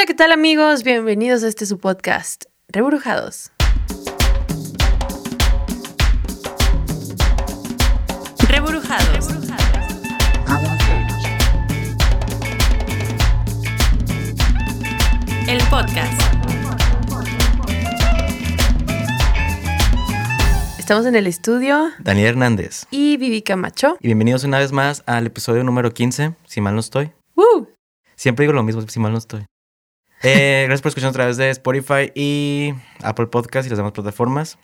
[0.00, 0.82] Hola, ¿qué tal amigos?
[0.82, 3.52] Bienvenidos a este su podcast, Rebrujados.
[8.48, 9.28] Rebrujados.
[15.46, 16.22] El podcast.
[20.78, 22.86] Estamos en el estudio Daniel Hernández.
[22.90, 23.98] y Vivi Camacho.
[24.00, 27.12] Y bienvenidos una vez más al episodio número 15, si mal no estoy.
[27.34, 27.68] ¡Woo!
[28.16, 29.49] Siempre digo lo mismo, si mal no estoy.
[30.22, 34.58] Eh, gracias por escucharnos a través de Spotify y Apple Podcast y las demás plataformas.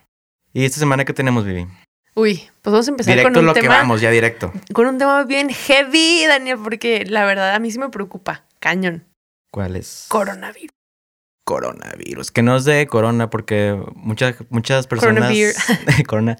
[0.52, 1.66] Y esta semana que tenemos, Vivi.
[2.14, 4.52] Uy, pues vamos a empezar Directo con un lo que vamos, ya directo.
[4.72, 8.44] con un tema bien heavy, Daniel, porque la verdad a mí sí me preocupa.
[8.58, 9.04] Cañón.
[9.50, 10.06] ¿Cuál es?
[10.08, 10.70] Coronavirus.
[11.44, 12.30] Coronavirus.
[12.30, 15.32] Que no es de corona, porque muchas, muchas personas.
[16.06, 16.36] Corona.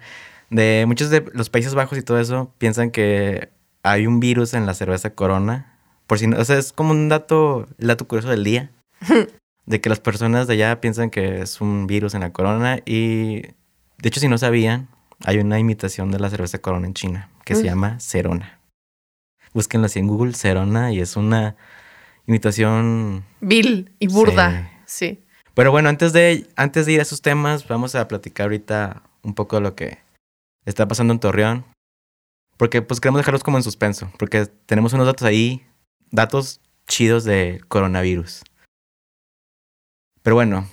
[0.51, 3.51] De muchos de los Países Bajos y todo eso piensan que
[3.83, 5.79] hay un virus en la cerveza Corona.
[6.07, 8.71] Por si no, o sea, es como un dato, el dato curioso del día.
[9.67, 12.79] de que las personas de allá piensan que es un virus en la Corona.
[12.87, 14.89] Y de hecho, si no sabían,
[15.25, 17.67] hay una imitación de la cerveza Corona en China que se Mm.
[17.67, 18.61] llama Cerona.
[19.55, 21.57] Búsquenlo así en Google, Cerona, y es una
[22.27, 24.71] imitación Vil y burda.
[24.87, 25.23] Sí.
[25.55, 29.35] pero bueno, antes de, antes de ir a esos temas, vamos a platicar ahorita un
[29.35, 29.99] poco de lo que
[30.67, 31.65] está pasando en Torreón.
[32.57, 35.65] Porque pues queremos dejarlos como en suspenso, porque tenemos unos datos ahí,
[36.11, 38.43] datos chidos de coronavirus.
[40.27, 40.67] Pero bueno,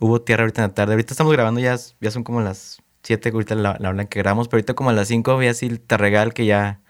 [0.00, 0.94] hubo tierra ahorita en la tarde.
[0.94, 4.18] Ahorita estamos grabando, ya, ya son como las 7, ahorita la, la hora en que
[4.18, 6.80] grabamos, pero ahorita como a las 5 vi así el terregal que ya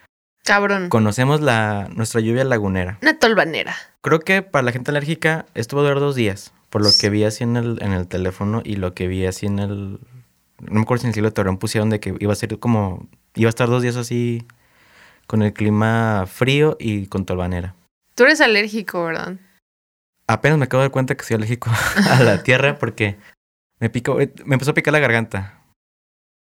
[0.43, 0.89] Cabrón.
[0.89, 2.99] conocemos la, nuestra lluvia lagunera.
[3.03, 3.77] Una tolvanera.
[4.01, 6.55] Creo que para la gente alérgica esto va a durar dos días.
[6.71, 9.45] Por lo que vi así en el, en el teléfono y lo que vi así
[9.45, 10.01] en el...
[10.61, 12.59] No me acuerdo si en el cielo de Torreón pusieron de que iba a ser
[12.59, 13.07] como...
[13.35, 14.47] Iba a estar dos días así
[15.27, 17.75] con el clima frío y con tolvanera.
[18.15, 19.37] Tú eres alérgico, ¿verdad?
[20.33, 21.71] Apenas me acabo de dar cuenta que soy alérgico
[22.11, 23.17] a la tierra porque
[23.81, 25.57] me picó, me empezó a picar la garganta.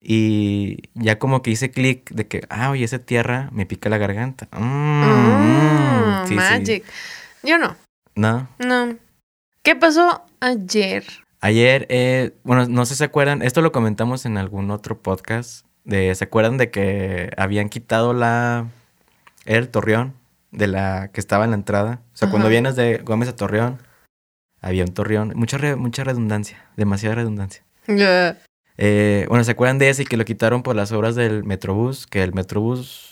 [0.06, 3.98] Y ya como que hice clic de que, ah, oye, esa tierra me pica la
[3.98, 4.48] garganta.
[4.52, 6.36] Mm, Mm, mm, sí.
[6.36, 6.84] magic.
[7.42, 7.76] Yo no.
[8.16, 8.96] No, No.
[9.64, 11.06] ¿Qué pasó ayer?
[11.40, 15.66] Ayer, eh, bueno, no sé si se acuerdan, esto lo comentamos en algún otro podcast,
[15.86, 18.68] de, ¿se acuerdan de que habían quitado la,
[19.46, 20.14] el torreón
[20.54, 22.02] de la que estaba en la entrada?
[22.14, 23.80] O sea, cuando vienes de Gómez a Torreón,
[24.62, 27.64] había un torreón, mucha, re- mucha redundancia, demasiada redundancia.
[28.78, 32.08] Eh, bueno, ¿se acuerdan de ese y que lo quitaron por las obras del Metrobús?
[32.08, 33.12] Que el Metrobús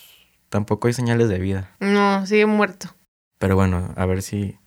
[0.50, 1.72] tampoco hay señales de vida.
[1.80, 2.96] No, sigue muerto.
[3.38, 4.58] Pero bueno, a ver si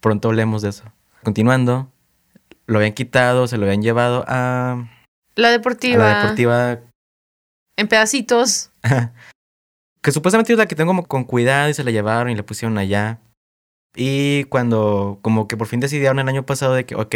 [0.00, 0.84] pronto hablemos de eso.
[1.22, 1.92] Continuando,
[2.66, 4.88] lo habían quitado, se lo habían llevado a...
[5.36, 5.98] La a deportiva.
[6.04, 6.78] la deportiva
[7.78, 8.70] En pedacitos.
[10.02, 12.44] que supuestamente yo la que tengo como con cuidado y se la llevaron y la
[12.44, 13.20] pusieron allá.
[13.94, 17.14] Y cuando como que por fin decidieron el año pasado de que, ok,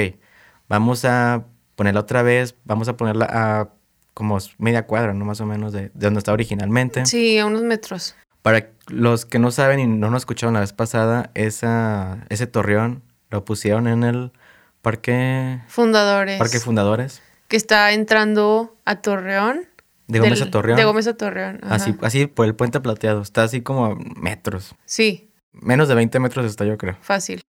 [0.69, 1.45] vamos a
[1.75, 3.69] ponerla otra vez, vamos a ponerla a
[4.15, 5.25] como media cuadra, ¿no?
[5.25, 7.05] Más o menos de, de donde está originalmente.
[7.07, 8.15] Sí, a unos metros.
[8.41, 13.03] Para los que no saben y no nos escucharon la vez pasada, esa, ese torreón
[13.31, 14.33] lo pusieron en el
[14.81, 16.39] parque, Fundadores.
[16.39, 19.67] parque Fundadores que está entrando a Torreón.
[20.09, 20.77] De Gómez Del- a Torreón.
[20.77, 21.61] De Gómez a Torreón.
[21.63, 21.75] ajá.
[21.75, 23.23] Así, así por el puente plateado.
[23.23, 24.75] Está así como a metros.
[24.85, 26.97] Sí, Menos de 20 metros está, yo creo.
[27.01, 27.43] fácil.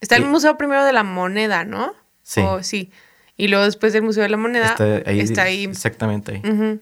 [0.00, 1.92] Está el Museo Primero de la Moneda, ¿no?
[2.22, 2.40] Sí.
[2.40, 2.90] O- sí.
[3.36, 4.66] Y luego después del Museo de la Moneda.
[4.70, 5.20] está ahí.
[5.20, 5.64] está ahí.
[5.64, 6.80] Exactamente ahí.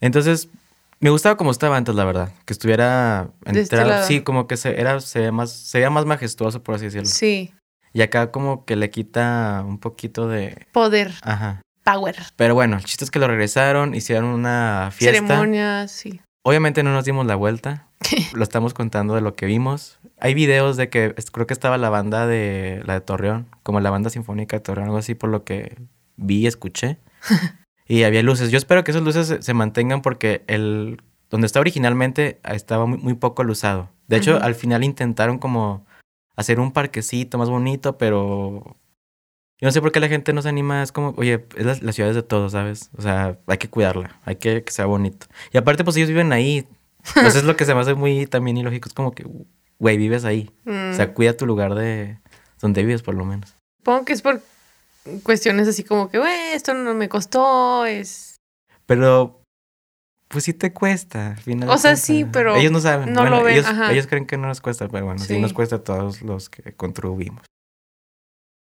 [0.00, 0.48] Entonces,
[1.00, 2.30] me gustaba como estaba antes, la verdad.
[2.44, 4.06] Que estuviera este entrado- lado.
[4.06, 7.08] Sí, como que se, era, se, veía más, se veía más majestuoso, por así decirlo.
[7.08, 7.52] Sí.
[7.92, 10.66] Y acá como que le quita un poquito de...
[10.72, 11.12] Poder.
[11.22, 11.60] Ajá.
[11.84, 12.16] Power.
[12.36, 15.20] Pero bueno, el chiste es que lo regresaron, hicieron una fiesta.
[15.20, 16.20] Ceremonias, sí.
[16.42, 17.88] Obviamente no nos dimos la vuelta.
[18.34, 19.98] lo estamos contando de lo que vimos.
[20.18, 23.90] Hay videos de que creo que estaba la banda de la de Torreón, como la
[23.90, 25.76] banda sinfónica de Torreón, algo así por lo que
[26.16, 26.98] vi y escuché.
[27.86, 28.50] y había luces.
[28.50, 33.14] Yo espero que esas luces se, mantengan porque el donde está originalmente estaba muy, muy
[33.14, 33.90] poco alusado.
[34.06, 35.86] De hecho, al final intentaron como
[36.36, 38.76] hacer un parquecito más bonito, pero
[39.62, 40.82] yo no sé por qué la gente no se anima.
[40.82, 42.90] Es como, oye, es la, la ciudad es de todos, ¿sabes?
[42.98, 45.28] O sea, hay que cuidarla, hay que que sea bonito.
[45.52, 46.66] Y aparte, pues ellos viven ahí.
[47.14, 48.88] Pues es lo que se me hace muy también ilógico.
[48.88, 49.24] Es como que,
[49.78, 50.50] güey, vives ahí.
[50.64, 50.90] Mm.
[50.90, 52.18] O sea, cuida tu lugar de
[52.60, 53.54] donde vives, por lo menos.
[53.78, 54.40] Supongo que es por
[55.22, 58.36] cuestiones así como que, güey, esto no me costó, es...
[58.86, 59.40] Pero,
[60.28, 61.32] pues sí te cuesta.
[61.32, 63.12] al final O sea, sí, pero Ellos no saben.
[63.12, 63.92] no Bueno, lo ven, ellos, ajá.
[63.92, 65.40] ellos creen que no nos cuesta, pero bueno, sí, Sí.
[65.40, 67.44] nos cuesta a todos los que contribuimos.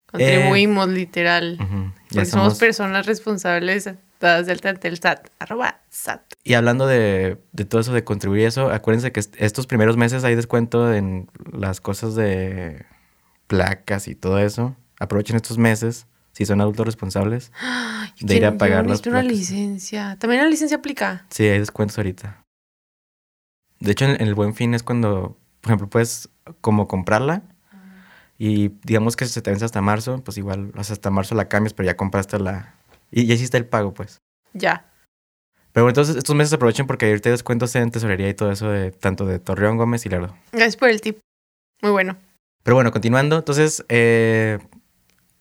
[0.06, 1.58] Contribuimos, literal.
[2.10, 5.28] Ya somos somos- personas responsables dadas del el SAT.
[5.38, 6.22] Arroba SAT.
[6.44, 10.24] Y hablando de, de todo eso de contribuir eso, acuérdense que est- estos primeros meses
[10.24, 12.86] hay descuento en las cosas de
[13.46, 14.76] placas y todo eso.
[14.98, 17.52] Aprovechen estos meses, si son adultos responsables,
[18.20, 20.16] de ir a pagar las una licencia.
[20.18, 21.26] También la licencia aplica.
[21.30, 22.42] Sí, hay descuentos ahorita.
[23.80, 26.30] De hecho, en, en el buen fin es cuando, por ejemplo, puedes
[26.62, 27.42] como comprarla
[28.38, 31.86] y digamos que se te vence hasta marzo, pues igual hasta marzo la cambias, pero
[31.86, 32.74] ya compraste la...
[33.10, 34.18] Y ya hiciste el pago, pues.
[34.52, 34.90] Ya.
[35.72, 38.70] Pero bueno, entonces estos meses aprovechen porque ahorita hay descuentos en tesorería y todo eso
[38.70, 40.36] de tanto de Torreón, Gómez y Lerdo.
[40.52, 41.18] Gracias por el tip.
[41.82, 42.16] Muy bueno.
[42.62, 44.58] Pero bueno, continuando, entonces eh,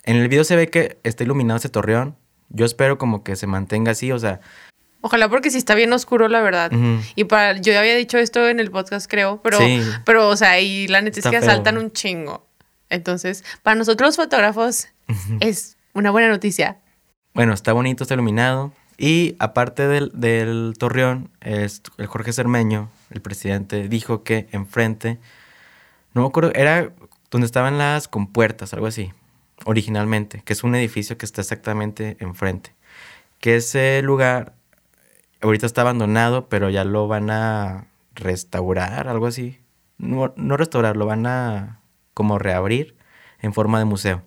[0.04, 2.16] en el video se ve que está iluminado ese Torreón.
[2.50, 4.42] Yo espero como que se mantenga así, o sea...
[5.02, 6.72] Ojalá porque si está bien oscuro, la verdad.
[7.16, 10.36] Y para, yo ya había dicho esto en el podcast, creo, pero, sí, pero, o
[10.36, 12.48] sea, y la neta es que asaltan un chingo.
[12.90, 14.88] Entonces, para nosotros los fotógrafos
[15.40, 16.80] es una buena noticia.
[17.34, 18.72] Bueno, está bonito, está iluminado.
[18.98, 25.20] Y aparte del, del Torreón, es- el Jorge Cermeño, el presidente, dijo que enfrente,
[26.14, 26.92] no me acuerdo, era
[27.30, 29.12] donde estaban las compuertas, algo así,
[29.66, 32.74] originalmente, que es un edificio que está exactamente enfrente.
[33.42, 34.54] Que ese lugar
[35.42, 39.60] ahorita está abandonado, pero ya lo van a restaurar, algo así.
[39.98, 41.80] No, no restaurar, lo van a
[42.16, 42.98] como reabrir
[43.40, 44.24] en forma de museo.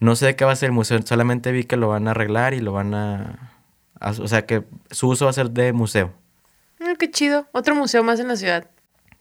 [0.00, 2.10] No sé de qué va a ser el museo, solamente vi que lo van a
[2.10, 3.52] arreglar y lo van a...
[4.00, 6.12] a- o sea, que su uso va a ser de museo.
[6.80, 7.46] Ah, qué chido.
[7.52, 8.68] Otro museo más en la ciudad.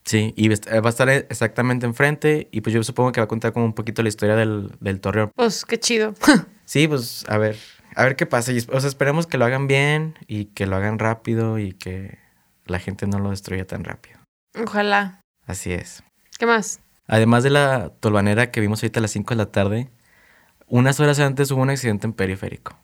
[0.04, 3.20] Sí, y va a est- va a estar exactamente enfrente y pues yo supongo que
[3.22, 5.32] va a contar como un poquito la historia del, del torreón.
[5.36, 6.14] Pues qué chido.
[6.68, 7.58] Sí, pues a ver,
[7.96, 8.52] a ver qué pasa.
[8.72, 12.18] O sea, esperemos que lo hagan bien y que lo hagan rápido y que
[12.66, 14.18] la gente no lo destruya tan rápido.
[14.60, 15.22] Ojalá.
[15.46, 16.04] Así es.
[16.40, 16.80] ¿Qué más?
[17.08, 19.90] Además de la tolvanera que vimos ahorita a las 5 de la tarde,
[20.68, 22.78] unas horas antes hubo un accidente en periférico.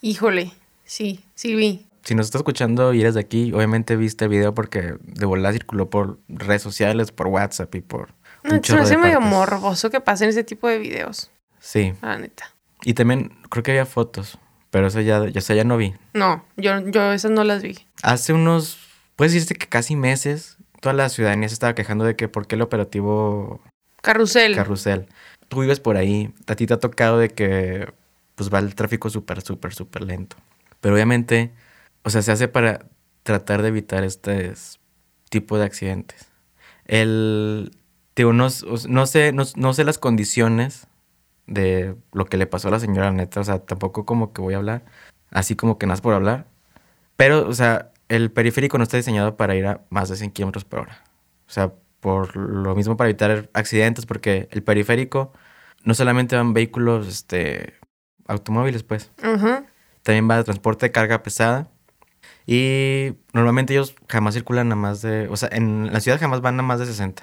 [0.00, 0.52] Híjole.
[0.84, 1.86] Sí, sí vi.
[2.02, 5.52] Si nos estás escuchando y eres de aquí, obviamente viste el video porque de volada
[5.54, 8.10] circuló por redes sociales, por WhatsApp y por
[8.42, 11.30] No, se me hace medio morboso que pasen ese tipo de videos.
[11.58, 12.54] Sí, La neta.
[12.82, 14.38] y también creo que había fotos,
[14.70, 15.94] pero eso ya, sé, ya no vi.
[16.12, 17.78] No, yo, yo esas no las vi.
[18.02, 18.76] Hace unos,
[19.16, 22.56] puedes decirte que casi meses, toda la ciudadanía se estaba quejando de que por qué
[22.56, 23.62] el operativo
[24.02, 24.54] Carrusel.
[24.54, 25.06] Carrusel.
[25.48, 27.90] Tú vives por ahí, a ti te ha tocado de que
[28.34, 30.36] pues va el tráfico súper, súper, súper lento.
[30.82, 31.54] Pero obviamente,
[32.02, 32.84] o sea, se hace para
[33.22, 34.52] tratar de evitar este
[35.30, 36.28] tipo de accidentes.
[36.84, 37.74] El,
[38.14, 38.48] digo, no,
[38.88, 40.86] no sé, no, no sé las condiciones
[41.46, 44.52] de lo que le pasó a la señora, neta, o sea, tampoco como que voy
[44.52, 44.84] a hablar,
[45.30, 46.46] así como que nada por hablar.
[47.16, 50.64] Pero, o sea, el periférico no está diseñado para ir a más de 100 kilómetros
[50.64, 51.04] por hora.
[51.46, 55.32] O sea, por lo mismo para evitar accidentes, porque el periférico
[55.84, 57.74] no solamente van vehículos, este,
[58.26, 59.64] automóviles, pues, Ujú.
[60.02, 61.68] también va de transporte de carga pesada.
[62.46, 66.58] Y normalmente ellos jamás circulan a más de, o sea, en la ciudad jamás van
[66.60, 67.22] a más de 60.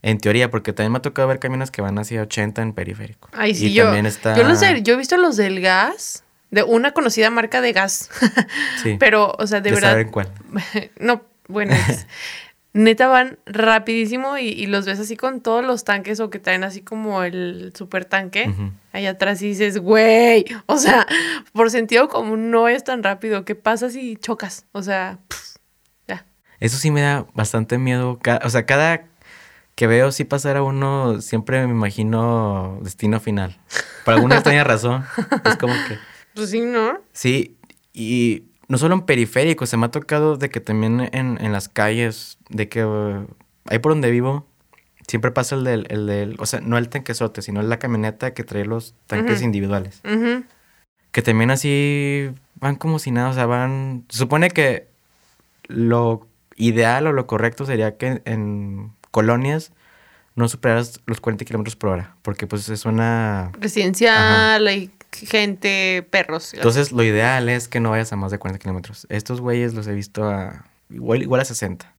[0.00, 3.28] En teoría, porque también me ha tocado ver camiones que van hacia 80 en periférico.
[3.32, 4.36] Ay, sí, y yo, también está...
[4.36, 8.10] yo los de- yo he visto los del gas, de una conocida marca de gas,
[8.82, 10.32] Sí, pero, o sea, de ya verdad, saben cuál.
[11.00, 12.06] no, bueno, es-
[12.74, 16.62] neta van rapidísimo y, y los ves así con todos los tanques o que traen
[16.64, 18.70] así como el super tanque Ujú.
[18.92, 21.06] ahí atrás y dices, güey, o sea,
[21.52, 24.66] por sentido común no es tan rápido, ¿qué pasa si chocas?
[24.72, 25.56] O sea, pff,
[26.06, 26.26] ya.
[26.60, 28.20] Eso sí me da bastante miedo.
[28.44, 29.04] O sea, cada
[29.74, 33.58] que veo sí pasar a uno, siempre me imagino destino final.
[34.04, 35.04] Por alguna extraña razón.
[35.44, 35.98] Es como que...
[36.38, 37.00] Pues sí, ¿no?
[37.12, 37.56] Sí,
[37.92, 41.68] y no solo en periféricos, se me ha tocado de que también en, en las
[41.68, 43.26] calles, de que eh,
[43.64, 44.46] ahí por donde vivo,
[45.08, 48.44] siempre pasa el del, el del, o sea, no el tanquesote, sino la camioneta que
[48.44, 50.00] trae los tanques individuales.
[51.10, 54.04] Que también así van como si nada, o sea, van...
[54.08, 54.86] Se supone que
[55.64, 59.72] lo ideal o lo correcto sería que en colonias
[60.36, 63.50] no superaras los 40 kilómetros por hora, porque pues es una...
[63.58, 66.54] Residencial, hay gente, perros.
[66.54, 69.06] Entonces, lo ideal es que no vayas a más de 40 kilómetros.
[69.10, 71.94] Estos güeyes los he visto a igual, igual a 60.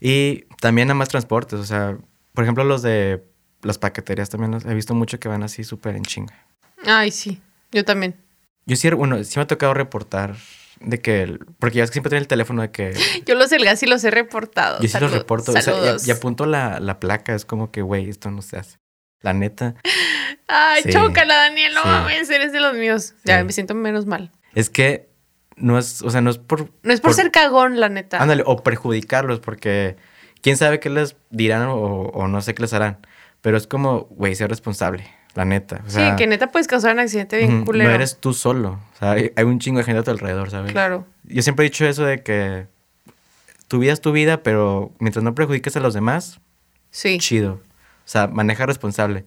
[0.00, 1.58] Y también a más transportes.
[1.60, 1.96] O sea,
[2.34, 3.22] por ejemplo, los de
[3.62, 6.34] las paqueterías también los he visto mucho que van así súper en chinga.
[6.84, 7.40] Ay, sí,
[7.70, 8.16] yo también.
[8.66, 10.36] Yo sí, bueno, sí me ha tocado reportar
[10.80, 11.22] de que...
[11.22, 12.92] el- porque ya es que siempre tienen el teléfono de que...
[13.26, 14.80] Yo los del gas sí los he reportado.
[14.80, 15.52] Yo sí los reporto.
[15.52, 17.34] O sea, y, y apunto la, la placa.
[17.36, 18.78] Es como que, güey, esto no se hace.
[19.22, 19.74] La neta.
[20.48, 20.90] Ay, Sí.
[20.90, 21.88] chócala, Daniel, no Sí.
[21.88, 23.14] mames, eres de los míos.
[23.24, 23.44] Ya, Sí.
[23.44, 24.30] me siento menos mal.
[24.54, 25.08] Es que
[25.56, 26.02] no es...
[26.02, 26.70] O sea, no es por...
[26.82, 28.20] No es por, ser cagón, la neta.
[28.22, 29.96] Ándale, o perjudicarlos, porque
[30.40, 32.98] quién sabe qué les dirán o, o no sé qué les harán.
[33.40, 35.82] Pero es como, güey, ser responsable, la neta.
[35.86, 37.88] O sea, sí, que neta puedes causar un accidente bien culero.
[37.90, 38.80] No eres tú solo.
[38.94, 40.72] O sea, hay, hay un chingo de gente a tu alrededor, ¿sabes?
[40.72, 41.06] Claro.
[41.24, 42.66] Yo siempre he dicho eso de que
[43.68, 46.40] tu vida es tu vida, pero mientras no perjudiques a los demás,
[46.90, 47.18] Sí.
[47.18, 47.60] chido.
[48.12, 49.24] O sea, maneja responsable.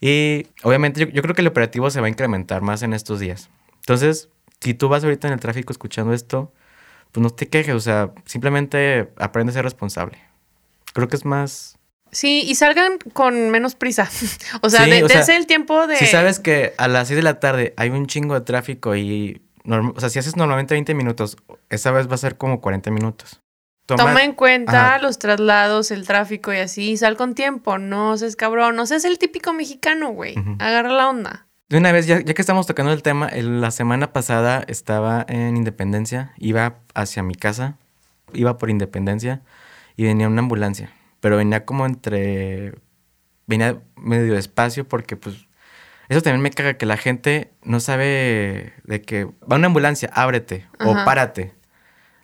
[0.00, 3.20] Y obviamente yo, yo creo que el operativo se va a incrementar más en estos
[3.20, 3.50] días.
[3.80, 6.50] Entonces, si tú vas ahorita en el tráfico escuchando esto,
[7.10, 10.16] pues no te quejes, o sea, simplemente aprende a ser responsable.
[10.94, 11.76] Creo que es más...
[12.10, 14.08] Sí, y salgan con menos prisa.
[14.62, 15.96] o sea, Sí, de- o sea, dense el tiempo de...
[15.98, 19.42] Si sabes que a las 6 de la tarde hay un chingo de tráfico y...
[19.66, 21.36] o sea, si haces normalmente 20 minutos,
[21.68, 23.41] esa vez va a ser como 40 minutos.
[23.96, 24.98] Toma- Toma en cuenta Ajá.
[25.02, 26.96] los traslados, el tráfico y así.
[26.96, 27.78] Sal con tiempo.
[27.78, 28.76] No seas cabrón.
[28.76, 30.34] No seas el típico mexicano, güey.
[30.58, 31.46] Agarra la onda.
[31.68, 35.24] De una vez, ya, ya que estamos tocando el tema, el- la semana pasada estaba
[35.28, 37.76] en Independencia, iba hacia mi casa,
[38.34, 39.40] iba por Independencia
[39.96, 42.74] y venía una ambulancia, pero venía como entre,
[43.46, 45.46] venía medio despacio porque pues
[46.10, 50.66] eso también me caga que la gente no sabe de que va una ambulancia, ábrete
[50.84, 51.54] o párate.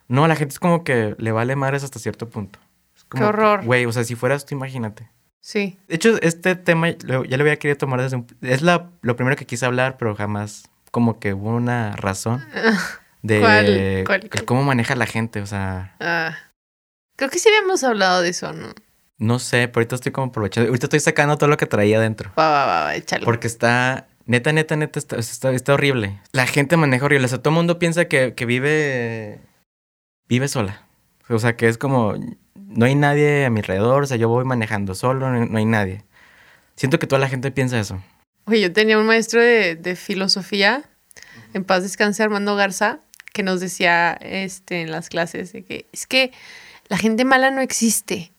[0.09, 2.59] No, la gente es como que le vale madres hasta cierto punto.
[2.97, 3.65] Es como que, horror.
[3.65, 5.09] Güey, o sea, si fueras tú, imagínate.
[5.41, 5.79] Sí.
[5.89, 8.27] De hecho, este tema ya lo había querido tomar desde un...
[8.43, 12.45] Es la, lo primero que quise hablar, pero jamás como que hubo una razón
[13.23, 14.03] de ¿Cuál?
[14.07, 14.31] ¿Cuál?
[14.31, 14.45] ¿Cuál?
[14.45, 15.41] cómo maneja la gente.
[15.41, 16.35] O sea, Ah.
[17.17, 18.69] creo que sí habíamos hablado de eso, ¿no?
[19.21, 20.69] no sé, pero ahorita estoy como aprovechando.
[20.69, 22.31] Ahorita estoy sacando todo lo que traía adentro.
[22.39, 23.25] Va, va, va, va, échalo.
[23.25, 24.07] Porque está...
[24.27, 26.21] Neta, neta, neta, está, está, está horrible.
[26.33, 27.25] La gente maneja horrible.
[27.25, 29.41] O sea, todo el mundo piensa que, que vive...
[30.29, 30.83] Vive sola.
[31.29, 32.15] O sea, que es como...
[32.55, 34.03] No hay nadie a mi alrededor.
[34.03, 36.05] O sea, yo voy manejando solo, no, hay nadie.
[36.77, 38.03] Siento que toda la gente piensa eso.
[38.45, 40.85] Oye, yo tenía un maestro de, de filosofía,
[41.55, 43.01] en paz descanse Armando Garza,
[43.33, 46.33] que nos decía este, en las clases de que es que
[46.89, 48.33] la gente mala no existe.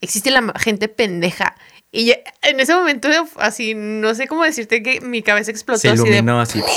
[0.00, 1.54] Existe la gente pendeja.
[1.94, 5.90] Y ya- en ese momento, así, no sé cómo decirte que mi cabeza explotó Se
[5.90, 6.60] así de iluminó así.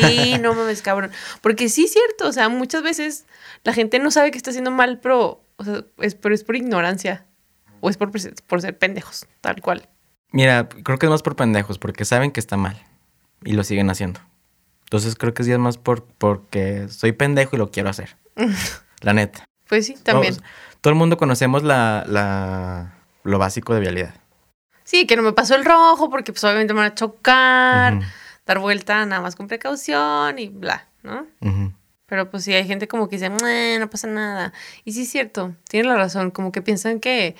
[0.00, 1.10] Sí, no mames, cabrón.
[1.42, 3.26] Porque sí es cierto, o sea, muchas veces
[3.64, 6.56] la gente no sabe que está haciendo mal, pero, o sea, es, pero es por
[6.56, 7.26] ignorancia.
[7.80, 8.10] O es por,
[8.46, 9.88] por ser pendejos, tal cual.
[10.32, 12.82] Mira, creo que es más por pendejos, porque saben que está mal
[13.44, 14.20] y lo siguen haciendo.
[14.84, 18.16] Entonces creo que sí es más por porque soy pendejo y lo quiero hacer.
[19.02, 19.44] la neta.
[19.68, 20.34] Pues sí, también.
[20.36, 20.46] Todos-
[20.80, 24.14] todo el mundo conocemos la, la, lo básico de vialidad.
[24.88, 28.00] Sí, que no me pasó el rojo porque pues obviamente me van a chocar,
[28.46, 31.26] dar vuelta nada más con precaución y bla, ¿no?
[32.06, 34.54] Pero pues sí, hay gente como que dice, "Meh, no pasa nada.
[34.86, 37.36] Y sí es cierto, tiene la razón, como que piensan que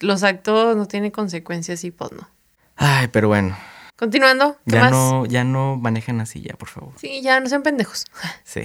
[0.00, 2.28] los actos no tienen consecuencias y pues no.
[2.74, 3.56] Ay, pero bueno,
[3.94, 4.90] Continuando, ¿qué ya más?
[4.90, 6.94] no, ya no manejen así ya, por favor.
[6.96, 8.06] Sí, ya no sean pendejos.
[8.42, 8.64] Sí.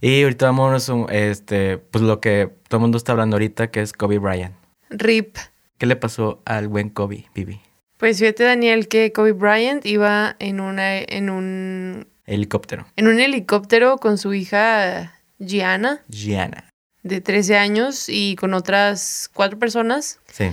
[0.00, 3.92] Y ahorita un- este, pues lo que todo el mundo está hablando ahorita, que es
[3.92, 4.56] Kobe Bryant.
[4.90, 5.36] Rip.
[5.78, 7.60] ¿Qué le pasó al buen Kobe, Bibi?
[7.98, 12.86] Pues fíjate, Daniel, que Kobe Bryant iba en una, en un, Helicóptero.
[12.96, 16.68] en un helicóptero con su hija Gianna, Gianna.
[17.02, 20.20] de 13 años, y con otras cuatro personas.
[20.30, 20.50] Sí.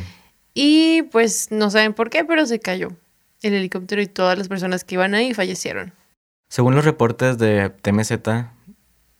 [0.53, 2.91] Y pues no saben por qué, pero se cayó
[3.41, 5.93] el helicóptero y todas las personas que iban ahí fallecieron.
[6.49, 8.13] Según los reportes de TMZ,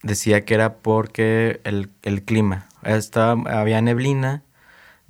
[0.01, 2.67] decía que era porque el, el clima.
[2.83, 4.43] Estaba, había neblina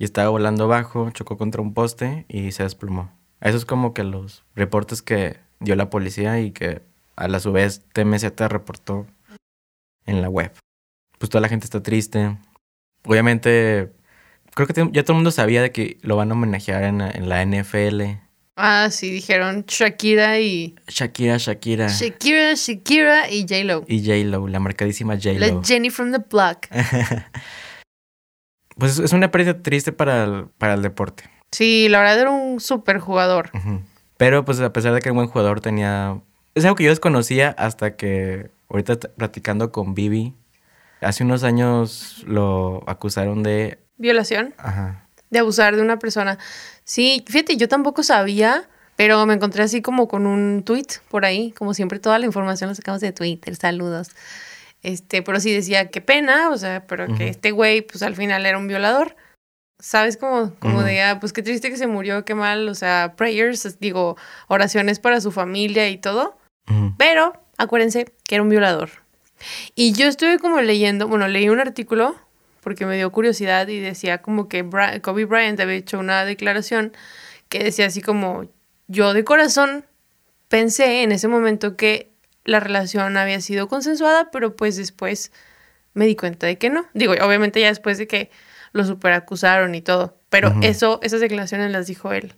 [0.04, 3.10] y estaba volando bajo, chocó contra un poste y se desplomó.
[3.40, 6.82] Eso es como que los reportes que dio la policía y que
[7.16, 9.06] a la su vez TMZ reportó
[10.04, 10.52] en la web.
[11.18, 12.36] Pues toda la gente está triste.
[13.06, 13.92] Obviamente,
[14.54, 17.30] creo que ya todo el mundo sabía de que lo van a homenajear en, en
[17.30, 18.02] la NFL.
[18.56, 20.74] Ah, sí, dijeron Shakira y...
[20.86, 21.88] Shakira, Shakira.
[21.88, 23.86] Shakira, Shakira y J-Lo.
[23.88, 25.38] y J-Lo, la marcadísima J-Lo.
[25.38, 26.66] La Jenny from the block.
[28.78, 31.30] Pues es una pérdida triste para el, para el deporte.
[31.52, 33.50] Sí, la verdad era un super jugador.
[34.16, 36.20] Pero pues a pesar de que era un buen jugador tenía...
[36.54, 40.34] Es algo que yo desconocía hasta que ahorita platicando con Bibi,
[41.00, 43.78] hace unos años lo acusaron de...
[43.96, 45.06] Violación, Ajá.
[45.30, 46.38] de abusar de una persona.
[46.82, 51.52] Sí, fíjate, yo tampoco sabía, pero me encontré así como con un tweet por ahí.
[51.52, 53.54] Como siempre, toda la información la sacamos de Twitter.
[53.54, 54.10] Saludos.
[54.84, 58.46] Este, pero sí decía, qué pena, o sea, pero que este güey, pues al final
[58.46, 59.16] era un violador.
[59.80, 60.16] ¿Sabes?
[60.16, 62.68] Como, como de, ah, pues qué triste que se murió, qué mal.
[62.68, 66.38] O sea, prayers, digo, oraciones para su familia y todo.
[66.70, 66.94] Ujú.
[66.96, 68.90] Pero acuérdense que era un violador.
[69.74, 72.14] Y yo estuve como leyendo, bueno, leí un artículo
[72.60, 76.92] porque me dio curiosidad y decía como que Bra- Kobe Bryant había hecho una declaración
[77.48, 78.46] que decía así como,
[78.86, 79.84] yo de corazón
[80.48, 82.10] pensé en ese momento que
[82.44, 85.32] la relación había sido consensuada, pero pues después
[85.94, 86.86] me di cuenta de que no.
[86.94, 88.30] Digo, obviamente ya después de que
[88.72, 92.34] lo superacusaron y todo, pero eso, esas declaraciones las dijo él.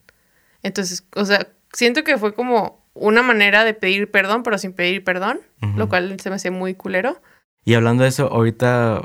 [0.62, 5.02] Entonces, o sea, siento que fue como una manera de pedir perdón, pero sin pedir
[5.02, 5.40] perdón,
[5.76, 7.20] lo cual se me hace muy culero.
[7.64, 9.00] Y hablando de eso, ahorita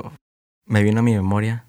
[0.66, 1.66] me vino a mi memoria.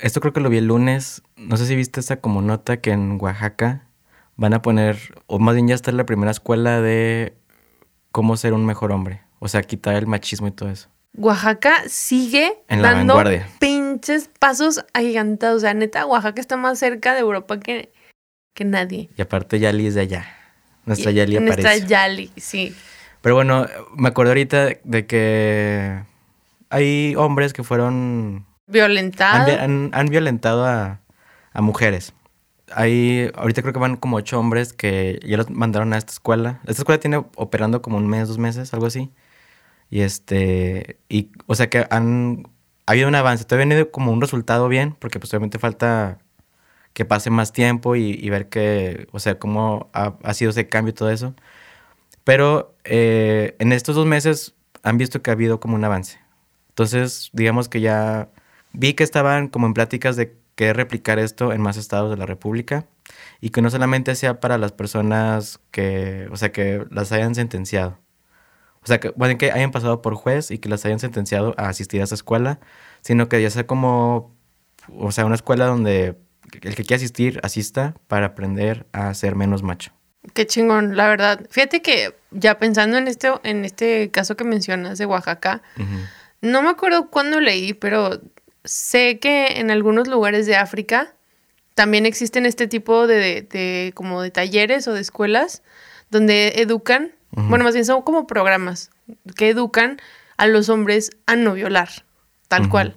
[0.00, 1.22] Esto creo que lo vi el lunes.
[1.36, 3.86] No sé si viste esa como nota que en Oaxaca
[4.36, 7.36] van a poner, o más bien ya está la primera escuela de
[8.12, 9.22] cómo ser un mejor hombre.
[9.40, 10.88] O sea, quitar el machismo y todo eso.
[11.16, 13.48] Oaxaca sigue En la dando vanguardia.
[13.58, 15.56] pinches pasos agigantados.
[15.58, 17.92] O sea, neta, Oaxaca está más cerca de Europa que,
[18.54, 19.10] que nadie.
[19.16, 20.26] Y aparte Yali es de allá.
[20.86, 21.86] Nuestra Y- Yali Nuestra aparece.
[21.86, 22.74] Yali, sí.
[23.20, 23.66] Pero bueno,
[23.96, 26.02] me acuerdo ahorita de que
[26.70, 28.46] hay hombres que fueron...
[28.66, 29.44] Han, Violentado.
[29.46, 31.00] vi- han- han violentado a,
[31.52, 32.14] a mujeres.
[32.74, 36.60] Hay, ahorita creo que van como ocho hombres que ya los mandaron a esta escuela.
[36.66, 39.12] Esta escuela tiene operando como un mes, dos meses, algo así.
[39.90, 42.44] Y este, y, o sea que han,
[42.86, 43.44] ha habido un avance.
[43.44, 46.18] Todavía no ha habido como un resultado bien, porque pues obviamente falta
[46.94, 50.68] que pase más tiempo y, y ver que, o sea, cómo ha, ha sido ese
[50.68, 51.34] cambio y todo eso.
[52.24, 56.18] Pero eh, en estos dos meses han visto que ha habido como un avance.
[56.70, 58.30] Entonces, digamos que ya
[58.72, 62.26] vi que estaban como en pláticas de querer replicar esto en más estados de la
[62.26, 62.86] República
[63.40, 67.98] y que no solamente sea para las personas que, o sea, que las hayan sentenciado.
[68.82, 71.68] O sea, que, bueno, que hayan pasado por juez y que las hayan sentenciado a
[71.68, 72.58] asistir a esa escuela,
[73.00, 74.34] sino que ya sea como,
[74.88, 76.16] o sea, una escuela donde
[76.60, 79.92] el que quiera asistir, asista para aprender a ser menos macho.
[80.34, 81.46] Qué chingón, la verdad.
[81.50, 85.62] Fíjate que ya pensando en este, en este caso que mencionas de Oaxaca,
[86.40, 88.20] no me acuerdo cuándo leí, pero
[88.64, 91.14] sé que en algunos lugares de África
[91.74, 95.62] también existen este tipo de, de- de- como de talleres o de escuelas
[96.10, 97.12] donde educan,
[97.48, 98.90] bueno, más bien son como programas
[99.36, 99.98] que educan
[100.36, 101.88] a los hombres a no violar,
[102.48, 102.96] tal cual.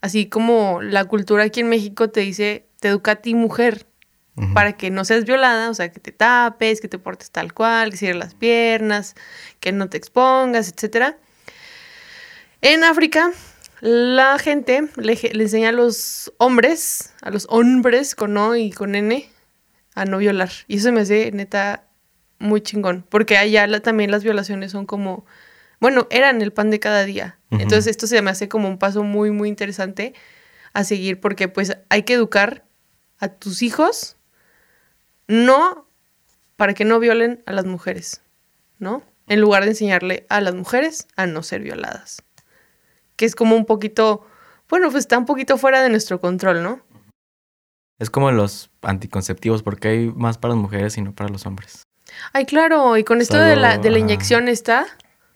[0.00, 3.86] Así como la cultura aquí en México te dice, te educa a ti mujer,
[4.52, 7.92] para que no seas violada, o sea, que te tapes, que te portes tal cual,
[7.92, 9.14] que cierres las piernas,
[9.60, 11.16] que no te expongas, etcétera.
[12.60, 13.30] En África,
[13.86, 18.94] la gente le, le enseña a los hombres, a los hombres con O y con
[18.94, 19.28] N,
[19.94, 20.50] a no violar.
[20.68, 21.84] Y eso me hace neta
[22.38, 25.26] muy chingón, porque allá la- también las violaciones son como,
[25.80, 27.38] bueno, eran el pan de cada día.
[27.50, 30.14] Entonces esto se me hace como un paso muy, muy interesante
[30.72, 32.64] a seguir, porque pues hay que educar
[33.18, 34.16] a tus hijos,
[35.28, 35.86] no
[36.56, 38.22] para que no violen a las mujeres,
[38.78, 39.02] ¿no?
[39.26, 42.23] En lugar de enseñarle a las mujeres a no ser violadas.
[43.16, 44.26] Que es como un poquito,
[44.68, 46.80] bueno, pues está un poquito fuera de nuestro control, ¿no?
[47.98, 51.84] Es como los anticonceptivos, porque hay más para las mujeres y no para los hombres.
[52.32, 54.86] Ay, claro, y con Es esto de la, de la inyección está,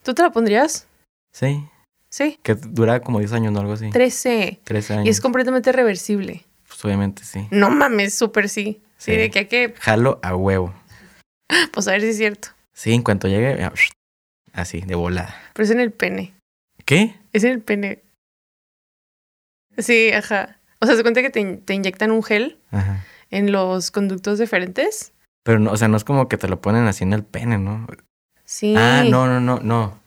[0.03, 0.87] ¿tú te la pondrías?
[1.33, 1.69] Sí,
[2.11, 3.61] Sí, que dura como 10 años, ¿no?
[3.61, 3.91] Algo así.
[3.91, 4.61] 13.
[4.65, 5.07] 13 años.
[5.07, 6.45] Y es completamente reversible.
[6.67, 7.47] Pues obviamente sí.
[7.51, 8.81] No mames, súper sí.
[8.97, 9.17] Sí, Sí.
[9.17, 10.75] de que hay que, Jalo a huevo.
[11.73, 12.49] pues a ver si es cierto.
[12.73, 13.71] Sí, en cuanto llegue,
[14.53, 15.35] así, de volada.
[15.53, 16.35] Pero es en el pene.
[16.89, 17.15] ¿Qué?
[17.35, 18.03] Es en el pene.
[19.77, 20.59] Sí, ajá.
[20.81, 23.05] O sea, se cuenta que te, in- te inyectan un gel Ajá.
[23.31, 25.13] en los conductos deferentes.
[25.45, 27.59] Pero no, o sea, no es como que te lo ponen así en el pene,
[27.59, 27.87] ¿no?
[28.45, 28.75] Sí.
[28.77, 30.01] Ah, no, no, no, no.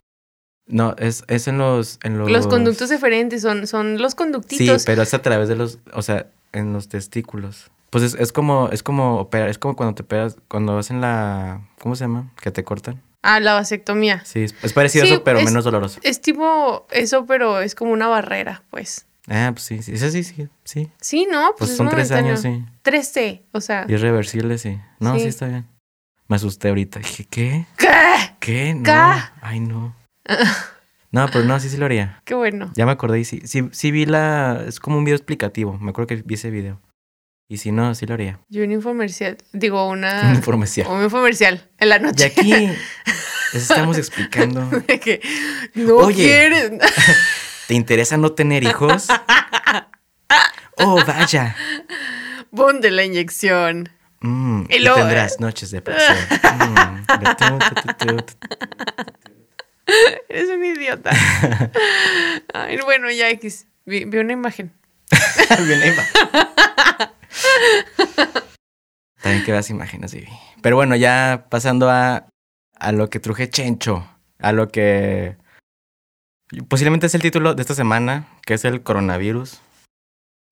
[0.68, 2.32] No, es, es en los, en los...
[2.32, 4.84] Los conductos deferentes son, son los Sí, conductitos.
[4.86, 7.70] pero es a través de los, o sea, en los testículos.
[7.90, 11.62] Pues es, es como, es como operar, es como cuando te pegas, cuando hacen la,
[11.80, 12.32] ¿cómo se llama?
[12.42, 13.02] Que te cortan.
[13.24, 14.24] Ah, la vasectomía.
[14.26, 16.00] Sí, es, parecido Sí, a eso, pero es- menos doloroso.
[16.04, 19.06] Es tipo eso, pero es como una barrera, pues.
[19.28, 20.92] Ah, pues sí, sí, sí, sí, sí, sí.
[21.00, 21.50] Sí, ¿no?
[21.50, 22.66] Pues, Pues es son tres años, sí.
[22.82, 23.86] 13, o sea.
[23.88, 24.80] Y es reversible, sí.
[25.00, 25.22] No, sí.
[25.22, 25.28] Sí.
[25.28, 25.68] está bien.
[26.28, 27.00] Me asusté ahorita.
[27.00, 27.66] Dije, ¿qué?
[27.78, 27.88] ¿Qué?
[28.40, 28.74] ¿Qué?
[28.74, 28.84] No.
[28.84, 28.92] ¿Qué?
[29.42, 29.96] Ay, no.
[31.14, 32.22] No, pero no, sí, sí lo haría.
[32.24, 32.72] Qué bueno.
[32.74, 34.64] Ya me acordé y sí, sí, sí vi la...
[34.66, 35.78] Es como un video explicativo.
[35.78, 36.80] Me acuerdo que vi ese video.
[37.52, 38.40] Y si no, sí lo haría.
[38.48, 39.38] Yo un infomercial.
[39.52, 40.22] Digo, una.
[40.30, 40.88] Un infomercial.
[40.88, 42.24] Un infomercial en la Y noche.
[42.28, 42.50] aquí
[43.54, 44.66] les estamos explicando.
[44.88, 45.20] De que
[45.74, 46.24] no Oye.
[46.24, 46.72] quieres.
[47.68, 49.08] ¿Te interesa no tener hijos?
[50.78, 51.58] Oh, vaya.
[52.56, 53.90] Ponte la inyección.
[54.22, 56.16] Mm, Y y luego- tendrás noches de placer.
[56.42, 57.02] Mm.
[60.30, 61.12] Eres un idiota.
[62.54, 63.68] Ay, bueno, ya X.
[63.86, 64.72] Vi, vi una imagen.
[65.68, 67.14] Bien, ahí va.
[69.22, 70.30] También que veas imágenes, Vivi.
[70.62, 72.28] Pero bueno, ya pasando a,
[72.78, 74.08] a lo que truje Chencho,
[74.40, 75.38] a lo que
[76.68, 79.62] posiblemente es el título de esta semana, que es el coronavirus.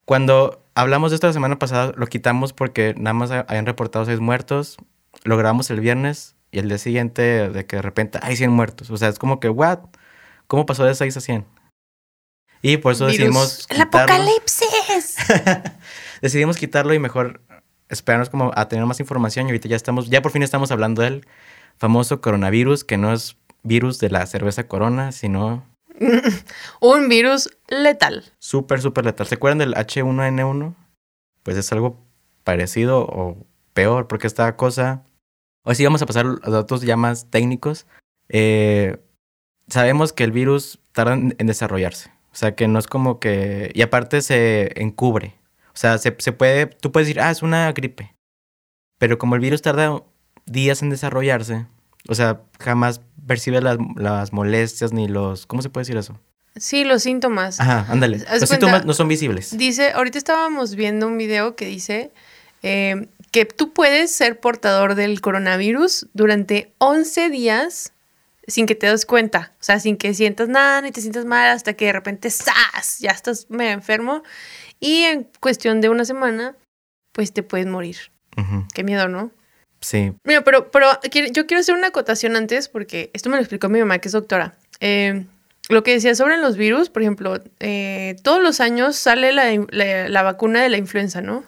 [0.05, 4.19] Cuando hablamos de esto la semana pasada, lo quitamos porque nada más habían reportado seis
[4.19, 4.77] muertos,
[5.23, 8.89] lo grabamos el viernes y el día siguiente de que de repente hay 100 muertos.
[8.89, 9.79] O sea, es como que, ¿what?
[10.47, 11.45] ¿Cómo pasó de 6 a 100?
[12.61, 13.17] Y por eso Virus.
[13.17, 14.13] decidimos ¡El quitarlo.
[14.15, 15.15] apocalipsis!
[16.21, 17.41] decidimos quitarlo y mejor
[17.89, 21.01] esperarnos como a tener más información y ahorita ya estamos, ya por fin estamos hablando
[21.01, 21.25] del
[21.77, 25.65] famoso coronavirus, que no es virus de la cerveza corona, sino
[26.81, 28.23] un virus letal.
[28.39, 29.27] súper, súper letal.
[29.27, 30.75] ¿Se acuerdan del H1N1?
[31.43, 31.97] Pues es algo
[32.43, 33.37] parecido o
[33.73, 35.03] peor, porque esta cosa...
[35.63, 37.85] Hoy sí vamos a pasar a datos ya más técnicos.
[38.29, 38.97] Eh,
[39.67, 42.11] sabemos que el virus tarda en, en desarrollarse.
[42.31, 43.71] O sea, que no es como que...
[43.73, 45.38] Y aparte se encubre.
[45.73, 46.65] O sea, se, se puede...
[46.67, 48.15] Tú puedes decir, ah, es una gripe.
[48.97, 50.03] Pero como el virus tarda
[50.45, 51.65] días en desarrollarse,
[52.07, 55.45] o sea, jamás percibe las, las molestias ni los...
[55.45, 56.19] ¿Cómo se puede decir eso?
[56.55, 57.59] Sí, los síntomas.
[57.59, 58.17] Ajá, ándale.
[58.17, 59.57] Los cuenta- síntomas no son visibles.
[59.57, 62.11] Dice, ahorita estábamos viendo un video que dice
[62.63, 67.93] eh, que tú puedes ser portador del coronavirus durante 11 días
[68.47, 69.53] sin que te des cuenta.
[69.61, 72.97] O sea, sin que sientas nada ni te sientas mal hasta que de repente ¡zas!
[72.99, 74.23] Ya estás medio enfermo.
[74.79, 76.55] Y en cuestión de una semana,
[77.11, 77.97] pues te puedes morir.
[78.73, 79.31] Qué miedo, ¿no?
[79.81, 80.13] Sí.
[80.23, 80.87] Mira, pero, pero
[81.31, 84.13] yo quiero hacer una acotación antes porque esto me lo explicó mi mamá, que es
[84.13, 84.53] doctora.
[84.79, 85.25] Eh,
[85.67, 90.07] lo que decía sobre los virus, por ejemplo, eh, todos los años sale la, la-
[90.09, 91.43] la vacuna de la influenza, ¿no?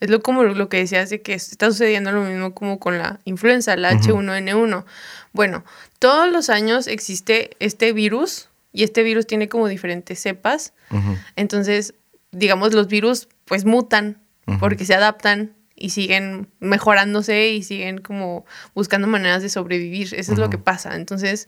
[0.00, 3.20] Es lo, como lo que decías de que está sucediendo lo mismo como con la
[3.24, 4.14] influenza, la Ujú.
[4.20, 4.84] H1N1.
[5.32, 5.64] Bueno,
[5.98, 10.72] todos los años existe este virus y este virus tiene como diferentes cepas.
[11.36, 11.94] Entonces,
[12.32, 14.22] digamos, los virus pues mutan
[14.58, 20.12] porque se adaptan y siguen mejorándose y siguen como buscando maneras de sobrevivir.
[20.14, 20.96] Eso es lo que pasa.
[20.96, 21.46] Entonces,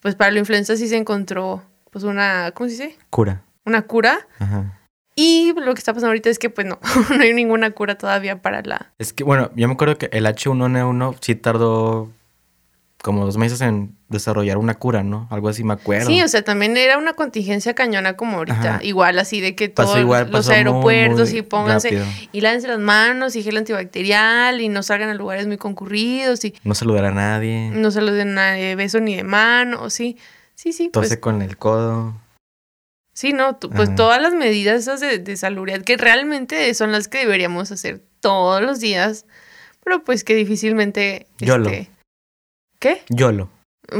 [0.00, 2.98] pues para la influenza sí se encontró pues una, ¿cómo se dice?
[3.10, 3.42] Cura.
[3.64, 4.28] Una cura.
[4.38, 4.80] Ajá.
[5.16, 6.78] Y lo que está pasando ahorita es que pues no,
[7.16, 8.92] no hay ninguna cura todavía para la...
[8.98, 12.12] Es que, bueno, yo me acuerdo que el H1N1 sí tardó
[13.06, 15.28] como dos meses en desarrollar una cura, ¿no?
[15.30, 16.08] Algo así me acuerdo.
[16.08, 18.58] Sí, o sea, también era una contingencia cañona como ahorita.
[18.76, 18.78] Ajá.
[18.82, 22.06] Igual así de que Pasó todos igual, los muy, aeropuertos muy y pónganse rápido.
[22.32, 26.52] y lávense las manos y gel antibacterial y no salgan a lugares muy concurridos y
[26.64, 27.70] No saludar a nadie.
[27.72, 30.18] no den nada de beso ni de mano, sí.
[30.56, 32.20] Sí, sí, Tose pues con el codo.
[33.12, 33.96] sí, no, tú- pues Ajá.
[33.96, 38.60] todas las medidas esas de, de salubridad que realmente son las que deberíamos hacer todos
[38.62, 39.26] los días,
[39.84, 41.70] pero pues que difícilmente YOLO.
[41.70, 41.90] este,
[42.78, 43.02] ¿Qué?
[43.08, 43.50] YOLO.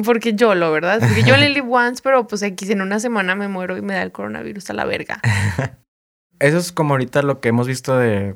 [0.05, 0.99] Porque yo lo, ¿verdad?
[1.01, 3.95] Porque yo le live once, pero pues X en una semana me muero y me
[3.95, 5.21] da el coronavirus a la verga.
[6.39, 8.35] Eso es como ahorita lo que hemos visto de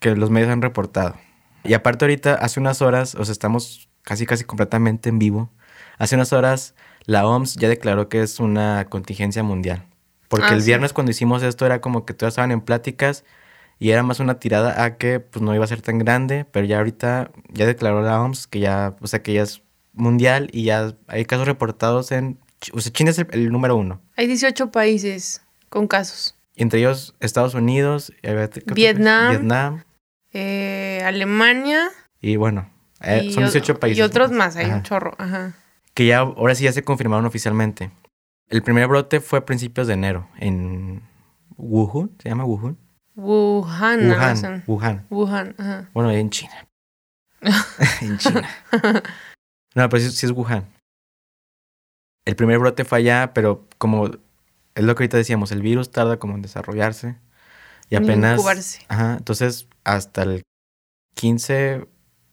[0.00, 1.14] que los medios han reportado.
[1.64, 5.50] Y aparte ahorita, hace unas horas, o sea, estamos casi casi completamente en vivo.
[5.98, 9.84] Hace unas horas la OMS ya declaró que es una contingencia mundial.
[10.28, 10.66] Porque Ah, el sí.
[10.68, 13.24] viernes cuando hicimos esto era como que todos estaban en pláticas
[13.78, 16.66] y era más una tirada a que pues no iba a ser tan grande, pero
[16.66, 19.62] ya ahorita ya declaró la OMS que ya, o sea, que ya es
[19.98, 22.38] mundial y ya hay casos reportados en,
[22.72, 24.00] o sea, China es el, el número uno.
[24.16, 26.34] Hay 18 países con casos.
[26.56, 29.30] Entre ellos Estados Unidos, que- Vietnam.
[29.30, 29.84] Vietnam
[30.32, 31.88] Eh, Alemania
[32.20, 32.68] y bueno,
[33.00, 33.98] eh, y son o- 18 países.
[33.98, 34.76] Y otros más, hay Ajá.
[34.76, 35.14] un chorro.
[35.18, 35.54] Ajá.
[35.94, 37.90] Que ya ahora sí ya se confirmaron oficialmente.
[38.48, 41.02] El primer brote fue a principios de enero en
[41.56, 42.76] Wuhan, ¿se llama Wuhan?
[43.16, 44.08] Wuhan.
[44.08, 45.06] Wuhan, Wuhan.
[45.10, 45.90] Wuhan, ajá.
[45.92, 46.66] Bueno, en China.
[48.00, 48.48] en China.
[49.78, 50.66] No, pero sí, sí es Wuhan.
[52.24, 56.18] El primer brote fue allá, pero como es lo que ahorita decíamos, el virus tarda
[56.18, 57.16] como en desarrollarse
[57.88, 58.32] y En apenas...
[58.32, 58.80] incubarse.
[58.88, 60.42] Ajá, entonces hasta el
[61.14, 61.86] 15,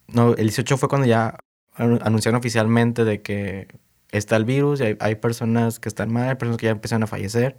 [0.08, 1.38] no, el 18 fue cuando ya
[1.78, 3.68] anu- anunciaron oficialmente de que
[4.12, 7.04] está el virus y hay, hay personas que están mal, hay personas que ya empiezan
[7.04, 7.58] a fallecer.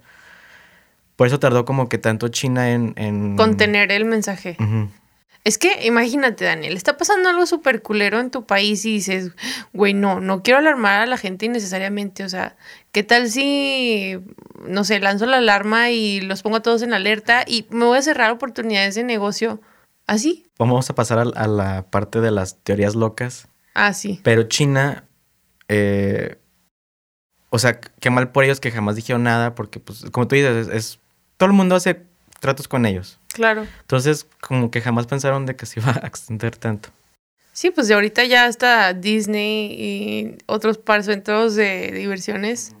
[1.15, 2.93] Por eso tardó como que tanto China en...
[2.97, 3.37] en...
[3.37, 4.57] Contener el mensaje.
[4.59, 4.89] Ujú.
[5.47, 9.31] Es que imagínate, Daniel, está pasando algo súper culero en tu país y dices,
[9.71, 12.25] güey, no, no quiero alarmar a la gente innecesariamente.
[12.25, 12.57] O sea,
[12.91, 14.19] ¿qué tal si,
[14.67, 17.97] no sé, lanzo la alarma y los pongo a todos en alerta y me voy
[17.97, 19.61] a cerrar oportunidades de negocio?
[20.05, 20.45] ¿Así?
[20.59, 23.47] Vamos a pasar a, la parte de las teorías locas.
[23.73, 24.19] Así.
[24.23, 25.05] Pero China,
[25.69, 26.39] eh,
[27.51, 30.67] o sea, qué mal por ellos que jamás dijeron nada, porque pues como tú dices,
[30.67, 30.99] es, es-
[31.37, 32.01] todo el mundo hace
[32.41, 33.17] tratos con ellos.
[33.37, 33.67] Claro.
[33.81, 36.89] Entonces, como que jamás pensaron de que se iba a extender tanto.
[37.53, 42.73] Sí, pues de ahorita ya hasta Disney y otros par centros de diversiones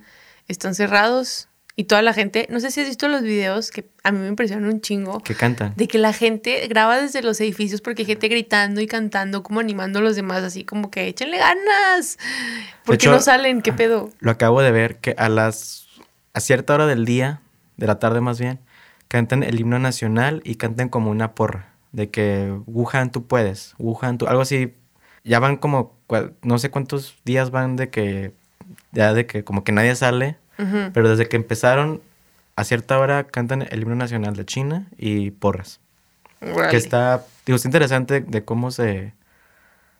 [0.47, 4.11] están cerrados y toda la gente, no sé si has visto los videos que a
[4.11, 5.73] mí me impresionan un chingo, Que cantan.
[5.75, 9.59] de que la gente graba desde los edificios porque hay gente gritando y cantando, como
[9.59, 12.17] animando a los demás, así como que échenle ganas.
[12.83, 13.61] ¿Por qué no salen?
[13.61, 14.09] ¿Qué pedo?
[14.21, 15.85] Lo acabo de ver que a las
[16.33, 17.41] a cierta hora del día,
[17.77, 18.59] de la tarde más bien,
[19.07, 24.17] cantan el himno nacional y cantan como una porra de que Wuhan tú puedes, Wuhan
[24.17, 24.73] tú, algo así.
[25.23, 25.95] Ya van como
[26.41, 28.31] no sé cuántos días van de que
[28.91, 30.37] ya de que como que nadie sale,
[30.93, 32.01] pero desde que empezaron
[32.55, 35.79] a cierta hora cantan el himno nacional de China y porras.
[36.39, 39.13] Que está, digo, está interesante de cómo se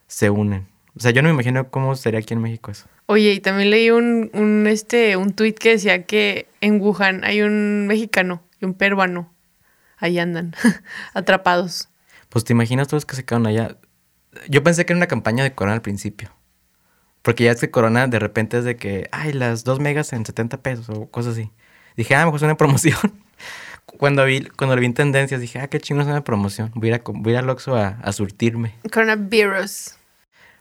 [0.07, 0.67] se unen.
[0.95, 2.85] O sea, yo no me imagino cómo sería aquí en México eso.
[3.05, 7.41] Oye, y también leí un, un, este, un tweet que decía que en Wuhan hay
[7.41, 9.33] un mexicano y un peruano.
[9.97, 10.53] Ahí andan,
[11.13, 11.89] atrapados.
[12.29, 13.77] Pues te imaginas todos los que se quedaron allá.
[14.47, 16.31] Yo pensé que era una campaña de Corona al principio.
[17.21, 20.25] Porque ya es que Corona de repente es de que, ay, las dos megas en
[20.25, 21.51] 70 pesos o cosas así.
[21.95, 22.97] Dije, ah, mejor es una promoción.
[23.85, 26.71] cuando vi, cuando lo vi en tendencias, dije, ah, qué chingo es una promoción.
[26.75, 28.75] Voy a ir, a, voy a, ir Oxxo a, a surtirme.
[28.91, 29.97] Coronavirus.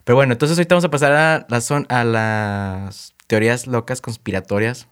[0.06, 4.86] Pero bueno, entonces ahorita vamos a pasar a, la son, a las teorías locas conspiratorias.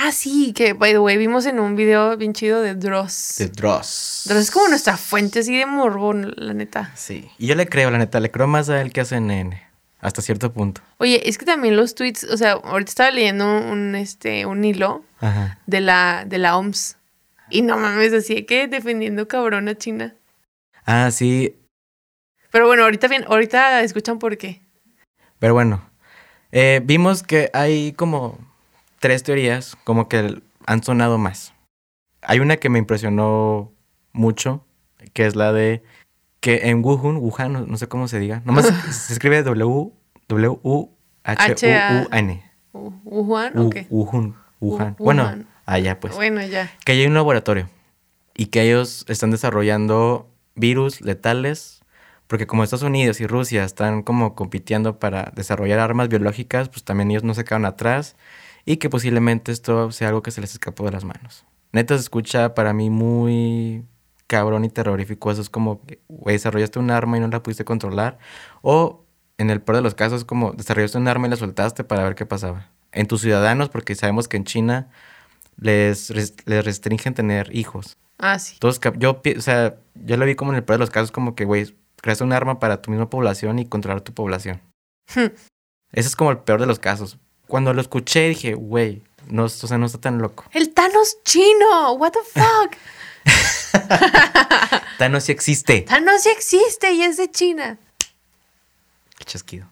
[0.00, 3.34] Ah, sí, que, by the way, vimos en un video bien chido de Dross.
[3.38, 4.26] De Dross.
[4.26, 6.92] Dross es como nuestra fuente así de morbo, la neta.
[6.94, 9.60] Sí, y yo le creo, la neta, le creo más a él que a CNN.
[10.00, 10.82] Hasta cierto punto.
[10.98, 15.04] Oye, es que también los tweets, o sea, ahorita estaba leyendo un, este, un hilo
[15.18, 15.58] Ajá.
[15.66, 16.96] de la, de la OMS.
[17.50, 20.14] Y no mames, así que defendiendo cabrón a China.
[20.86, 21.56] Ah, sí.
[22.52, 24.62] Pero bueno, ahorita bien, ahorita escuchan por qué.
[25.40, 25.90] Pero bueno,
[26.52, 28.38] eh, vimos que hay como
[28.98, 31.54] tres teorías como que han sonado más.
[32.22, 33.72] Hay una que me impresionó
[34.12, 34.64] mucho,
[35.12, 35.82] que es la de
[36.40, 39.92] que en Wuhan, Wuhan, no, no sé cómo se diga, nomás se escribe W,
[40.28, 40.90] W, U,
[41.24, 42.42] H, U, U, N.
[42.72, 43.58] Uh, ¿Wuhan?
[43.58, 43.76] U- Ok.
[43.90, 44.96] Wuhan, Wuhan.
[44.98, 46.14] Wu- Bueno, allá pues.
[46.14, 46.70] Bueno, ya.
[46.84, 47.68] Que hay un laboratorio
[48.34, 51.80] y que ellos están desarrollando virus letales,
[52.26, 57.10] porque como Estados Unidos y Rusia están como compitiendo para desarrollar armas biológicas, pues también
[57.10, 58.16] ellos no se quedan atrás
[58.70, 61.44] y que posiblemente esto sea algo que se les escapó de las manos.
[61.72, 63.84] Neta se escucha para mí muy
[64.26, 65.30] cabrón y terrorífico.
[65.30, 68.18] Eso es como, güey, desarrollaste un arma y no la pudiste controlar.
[68.60, 69.04] O
[69.38, 72.14] en el peor de los casos, como desarrollaste un arma y la soltaste para ver
[72.14, 72.70] qué pasaba.
[72.92, 74.88] En tus ciudadanos, porque sabemos que en China
[75.56, 77.96] les, res- les restringen tener hijos.
[78.18, 78.58] Ah, sí.
[78.80, 81.34] Cap- yo, o sea, yo lo vi como en el peor de los casos, como
[81.34, 84.60] que, güey, creaste un arma para tu misma población y controlar tu población.
[85.14, 85.32] Hmm.
[85.92, 87.18] Ese es como el peor de los casos.
[87.48, 90.44] Cuando lo escuché dije, güey, no, o sea, no está tan loco.
[90.52, 91.92] El Thanos chino.
[91.94, 92.76] What the fuck?
[94.98, 95.80] Thanos sí existe.
[95.82, 97.78] Thanos sí existe y es de China.
[99.18, 99.66] Qué chasquido.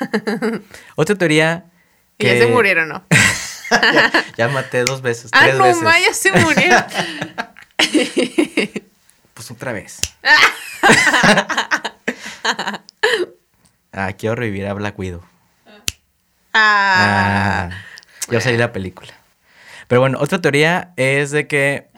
[0.96, 1.70] Otra teoría
[2.18, 3.04] Y ya se murieron, ¿no?
[3.70, 5.82] ya, ya maté dos veces, Ah, tres no, veces.
[5.82, 6.84] ma, ya se murieron.
[9.34, 9.98] Pues otra vez.
[13.92, 15.22] ah, quiero revivir a Black Widow.
[16.54, 17.70] Ah.
[18.30, 19.12] Ah, salí la película.
[19.88, 21.90] Pero bueno, otra teoría es de que.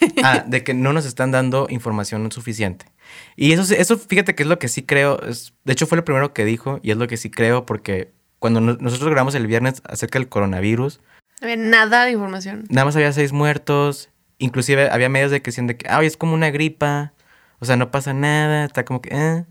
[0.22, 2.86] Ah, de que no nos están dando información suficiente.
[3.34, 5.20] Y eso, eso fíjate que es lo que sí creo.
[5.22, 8.12] es- de hecho, fue lo primero que dijo y es lo que sí creo porque
[8.38, 11.00] cuando no- nosotros grabamos el viernes acerca del coronavirus,
[11.40, 12.64] No había nada de información.
[12.70, 14.10] nada más había seis muertos.
[14.38, 17.12] Inclusive había medios de que decían de que, oye, es como una gripa.
[17.58, 19.44] O sea, no pasa nada, está como que, eh.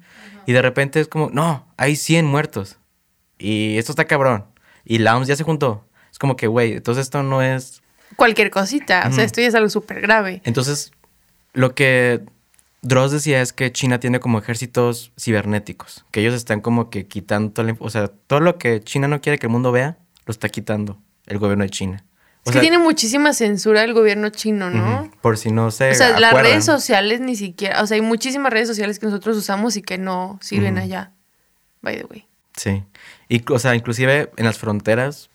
[0.46, 2.78] Y de repente es como, no, hay 100 muertos.
[3.38, 4.45] Y esto está cabrón.
[4.86, 5.86] Y la OMS ya se juntó.
[6.12, 7.82] Es como que, güey, entonces esto no es...
[8.15, 9.06] Cualquier cosita.
[9.10, 10.41] O sea, esto ya es algo súper grave.
[10.45, 10.91] Entonces,
[11.54, 12.23] lo que
[12.82, 16.06] Dross decía es que China tiene como ejércitos cibernéticos.
[16.12, 19.38] Que ellos están como que quitando, la o sea, todo lo que China no quiere
[19.38, 22.04] que el mundo vea, lo está quitando el gobierno de China.
[22.45, 25.12] O Es sea, que tiene muchísima censura el gobierno chino, ¿no?
[25.21, 28.54] por si no se O sea, las redes sociales ni siquiera, o sea, hay muchísimas
[28.54, 31.12] redes sociales que nosotros usamos y que no sirven allá.
[31.82, 32.27] By the way.
[32.58, 32.84] Sí.
[33.30, 35.30] Y, o sea, inclusive en las fronteras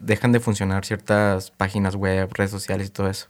[0.00, 3.28] dejan de funcionar ciertas páginas web, redes sociales y todo eso.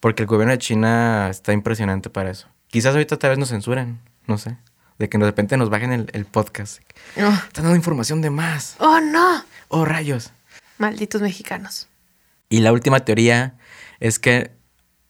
[0.00, 2.48] Porque el gobierno de China está impresionante para eso.
[2.68, 4.56] Quizás ahorita tal vez nos censuren, no sé.
[4.98, 6.80] De que de repente nos bajen el, el podcast.
[7.16, 7.30] No.
[7.30, 8.76] Están dando información de más.
[8.78, 9.44] Oh, no.
[9.68, 10.32] Oh, rayos.
[10.78, 11.88] Malditos mexicanos.
[12.48, 13.54] Y la última teoría
[14.00, 14.50] es que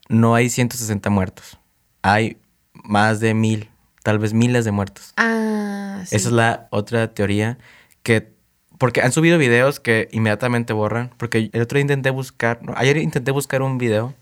[0.09, 1.59] no hay 160 muertos.
[2.03, 2.37] Hay
[2.73, 3.70] más de mil,
[4.03, 5.13] tal vez miles de muertos.
[5.17, 6.17] Ah, sí.
[6.17, 7.59] Esa es la otra teoría
[8.03, 8.33] que...
[8.79, 11.11] Porque han subido videos que inmediatamente borran.
[11.19, 12.63] Porque el otro día intenté buscar...
[12.63, 14.15] no, ayer intenté buscar un video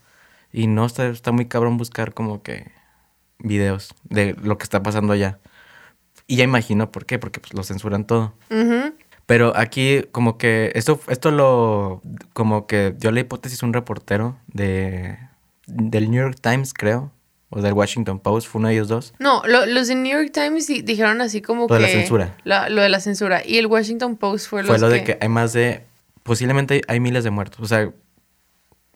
[0.51, 2.71] y no está, está muy cabrón buscar como que
[3.37, 5.39] videos de lo que está pasando allá.
[6.27, 8.33] Y ya imagino por qué, porque pues, lo censuran todo.
[9.25, 12.01] Pero aquí como que esto, esto lo...
[12.33, 15.17] Como que dio la hipótesis un reportero de...
[15.67, 17.11] Del New York Times, creo.
[17.51, 18.47] O del Washington Post.
[18.47, 19.13] Fue uno de ellos dos.
[19.19, 21.73] No, lo- los de New York Times di- dijeron así como Lo que...
[21.75, 22.37] de la censura.
[22.43, 23.41] la- lo de la censura.
[23.45, 24.93] Y el Washington Post fue, fue los lo que...
[24.93, 25.83] de que hay más de...
[26.23, 27.59] Posiblemente hay, miles de muertos.
[27.61, 27.91] O sea,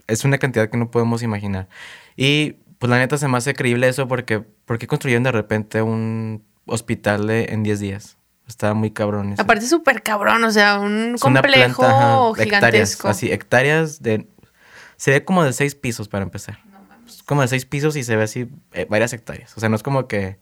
[0.08, 1.68] es una cantidad que no podemos imaginar.
[2.16, 4.40] Y pues la neta se me hace creíble eso porque...
[4.66, 8.18] ¿Por qué construyeron de repente un hospital de, en 10 días?
[8.48, 9.34] Estaba muy cabrón.
[9.34, 9.42] eso.
[9.42, 13.08] Aparte súper cabrón, o sea, un Es complejo planta, ajá, hectáreas, gigantesco.
[13.08, 14.28] así, hectáreas de...
[14.98, 16.60] Se ve como de seis pisos para empezar.
[17.16, 19.56] Es como de seis pisos y se ve así eh, varias hectáreas.
[19.58, 20.38] O sea, no es como que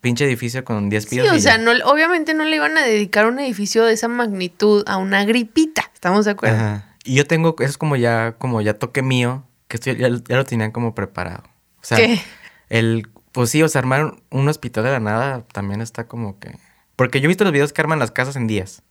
[0.00, 1.30] pinche edificio con 10 Sí, pisos.
[1.30, 1.62] o y sea, ya.
[1.62, 5.90] no, obviamente no le iban a dedicar un edificio de esa magnitud a una gripita.
[5.94, 6.56] ¿Estamos de acuerdo?
[6.56, 6.94] Ajá.
[7.04, 10.36] Y yo tengo, eso es como ya, como ya toque mío, que esto ya, ya
[10.36, 11.44] lo tenían como preparado.
[11.80, 12.20] O sea, ¿Qué?
[12.68, 16.54] el, pues sí, o sea, armar un hospital de la nada también está como que...
[16.96, 18.82] Porque yo he visto los videos que arman las casas en días.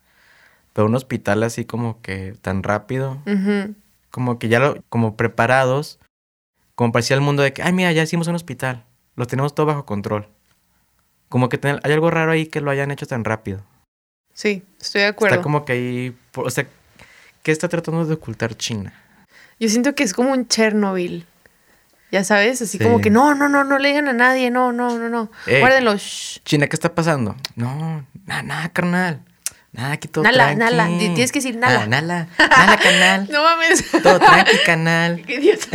[0.73, 3.21] Pero un hospital así como que tan rápido,
[4.11, 5.99] como que ya lo, como preparados,
[6.77, 8.85] como parecía el mundo de que, ay, mira, ya hicimos un hospital,
[9.15, 10.27] lo tenemos todo bajo control.
[11.27, 13.63] Como que ten- hay algo raro ahí que lo hayan hecho tan rápido.
[14.35, 15.33] Sí, estoy de acuerdo.
[15.35, 16.67] Está como que ahí, o sea,
[17.41, 18.93] ¿qué está tratando de ocultar China?
[19.59, 21.25] Yo siento que es como un Chernobyl.
[22.11, 22.83] Ya sabes, así Sí.
[22.83, 25.31] como que no, no, no, no le digan a nadie, no, no, no, no.
[25.47, 25.59] Ey.
[25.59, 25.95] Guárdenlo.
[25.97, 26.41] shh.
[26.45, 27.35] China, ¿qué está pasando?
[27.55, 29.21] No, nada, nada, carnal.
[29.73, 30.59] Nada, aquí todo Nala, tranqui.
[30.59, 31.81] nala, di- tienes que decir nala.
[31.83, 33.27] Ah, nala, nala, canal.
[33.31, 33.83] No mames.
[33.91, 35.21] Todo tranqui, canal.
[35.27, 35.67] Qué idiota.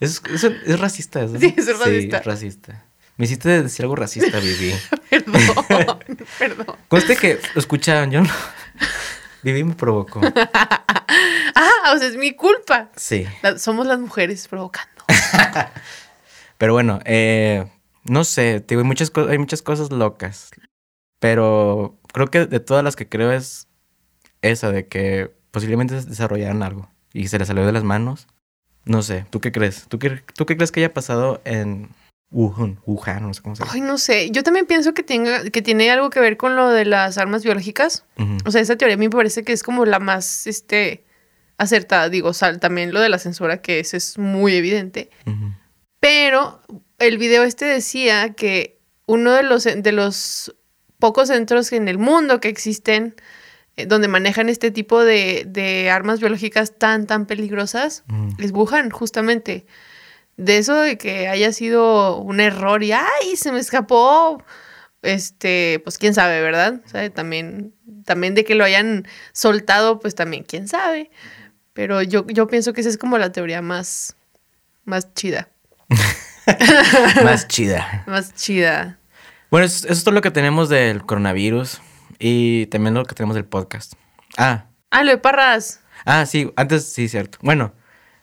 [0.00, 1.38] Es, es, es racista eso.
[1.38, 2.18] Sí, es racista.
[2.18, 2.84] es racista.
[3.16, 4.74] Me hiciste decir algo racista, Vivi.
[5.10, 5.98] perdón,
[6.38, 6.76] perdón.
[6.88, 8.30] Conste que lo escucharon, yo no.
[9.42, 10.20] Vivi me provocó.
[10.24, 12.90] Ah, o sea, es mi culpa.
[12.96, 13.26] Sí.
[13.42, 14.90] La- somos las mujeres provocando.
[16.58, 17.66] Pero bueno, eh,
[18.04, 20.50] no sé, te digo, hay muchas, hay muchas cosas locas.
[21.26, 23.66] Pero creo que de todas las que creo es
[24.42, 28.28] esa de que posiblemente desarrollaran algo y se les salió de las manos.
[28.84, 29.86] No sé, ¿tú qué crees?
[29.88, 31.88] ¿Tú qué, tú qué crees que haya pasado en
[32.30, 32.78] Wuhan?
[32.86, 33.72] Wuhan, no sé cómo se llama.
[33.74, 34.30] Ay, no sé.
[34.30, 37.42] Yo también pienso que, tenga, que tiene algo que ver con lo de las armas
[37.42, 38.04] biológicas.
[38.44, 41.04] O sea, esa teoría a mí me parece que es como la más este,
[41.58, 42.08] acertada.
[42.08, 45.10] Digo, sal, también lo de la censura, que eso es muy evidente.
[45.98, 46.62] Pero
[47.00, 50.54] el video este decía que uno de los, de los
[50.98, 53.14] pocos centros en el mundo que existen
[53.76, 58.42] eh, donde manejan este tipo de, de armas biológicas tan, tan peligrosas Ujú.
[58.42, 59.66] es Wuhan, justamente.
[60.36, 63.36] De eso de que haya sido un error y ¡ay!
[63.36, 64.42] se me escapó.
[65.02, 66.80] Este, pues quién sabe, ¿verdad?
[66.84, 71.10] O sea, también, también de que lo hayan soltado, pues también quién sabe.
[71.74, 74.16] Pero yo, yo pienso que esa es como la teoría más,
[74.84, 75.48] más chida.
[77.24, 78.04] Más chida.
[78.06, 78.98] Más chida.
[79.56, 81.80] Bueno, eso, eso es todo lo que tenemos del coronavirus
[82.18, 83.94] y también lo que tenemos del podcast.
[84.36, 85.80] Ah, Ah, lo de Parras.
[86.04, 87.38] ah, sí, antes sí, cierto.
[87.40, 87.72] Bueno,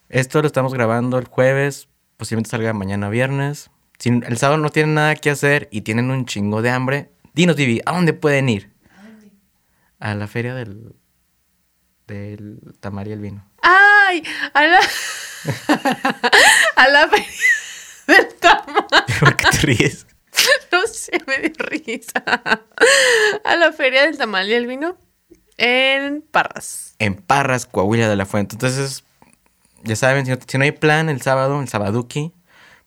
[0.10, 3.72] esto lo estamos grabando el jueves, posiblemente salga mañana viernes.
[3.98, 7.56] Si el sábado no tienen nada que hacer y tienen un chingo de hambre, dinos,
[7.56, 8.72] Vivi, ¿a dónde pueden ir?
[10.00, 10.94] A la feria del,
[12.06, 13.44] del tamar y el vino.
[13.64, 14.24] ¡Ay!
[14.54, 14.80] A la.
[16.76, 17.26] a la feria
[18.06, 18.86] del tamal.
[19.20, 20.06] ¿Por qué te ríes?
[21.28, 22.24] Me dio risa.
[23.44, 24.98] A la feria del tamal y el vino
[25.58, 26.96] en Parras.
[27.00, 28.56] En Parras, Coahuila de la Fuente.
[28.56, 29.04] Entonces,
[29.84, 32.32] ya saben, si no, si no hay plan el sábado, el sabaduki,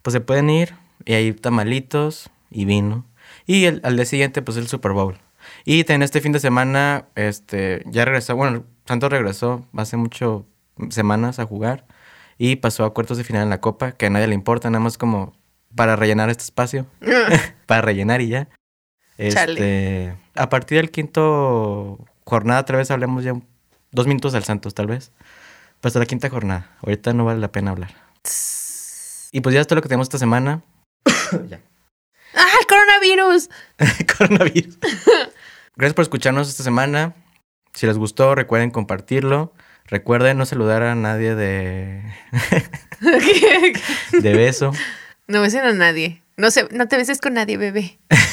[0.02, 3.06] pues se pueden ir y hay tamalitos y vino.
[3.46, 5.18] Y el- al día siguiente, pues el Super Bowl.
[5.64, 10.44] Y en este fin de semana, este, ya regresó, bueno, Santos regresó hace mucho
[10.90, 11.86] semanas a jugar
[12.38, 14.82] y pasó a cuartos de final en la Copa, que a nadie le importa, nada
[14.82, 15.35] más como
[15.76, 16.86] para rellenar este espacio,
[17.66, 18.48] para rellenar y ya.
[19.30, 19.52] Chale.
[19.52, 23.46] Este, a partir del quinto jornada, otra vez hablemos ya un-
[23.92, 25.12] dos minutos del Santos, tal vez.
[25.80, 26.70] Pues hasta la quinta jornada.
[26.82, 27.94] Ahorita no vale la pena hablar.
[29.32, 30.62] Y pues ya es todo lo que tenemos esta semana.
[31.48, 31.60] ya.
[32.34, 33.48] ¡Ah, el coronavirus!
[34.18, 34.78] Coronavirus.
[35.76, 37.14] Gracias por escucharnos esta semana.
[37.72, 39.54] Si les gustó, recuerden compartirlo.
[39.86, 42.02] Recuerden no saludar a nadie de,
[44.12, 44.72] de beso.
[45.26, 46.22] No besen a nadie.
[46.36, 47.98] No, se, no te beses con nadie, bebé.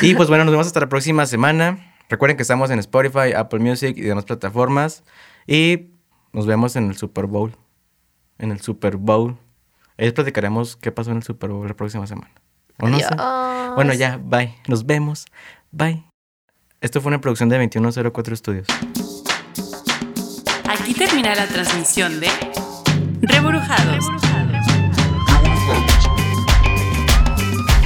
[0.00, 1.94] Y pues bueno, nos vemos hasta la próxima semana.
[2.08, 5.02] Recuerden que estamos en Spotify, Apple Music y demás plataformas.
[5.46, 5.90] Y
[6.32, 7.56] nos vemos en el Super Bowl.
[8.38, 9.36] En el Super Bowl.
[9.96, 12.30] Ahí les platicaremos qué pasó en el Super Bowl la próxima semana.
[12.78, 13.06] ¿O no sé?
[13.74, 14.54] Bueno, ya, bye.
[14.68, 15.26] Nos vemos.
[15.72, 16.04] Bye.
[16.80, 18.66] Esto fue una producción de 2104 Studios.
[20.68, 22.28] Aquí termina la transmisión de
[23.22, 24.27] Reburujados.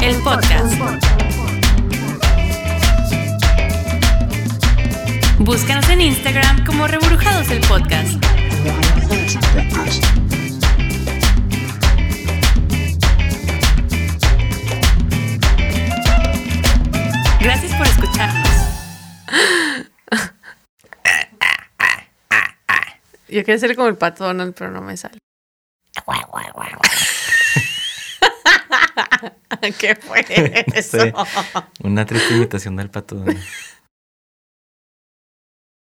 [0.03, 0.75] El podcast.
[5.39, 8.15] Búscanos en Instagram como Reburujados el podcast.
[17.41, 18.49] Gracias por escucharnos.
[23.29, 25.19] Yo quería ser como el pato Donald, pero no me sale.
[29.79, 30.25] ¿Qué fue
[30.75, 30.99] eso?
[31.01, 31.13] Sí.
[31.83, 33.25] Una triste imitación del pato.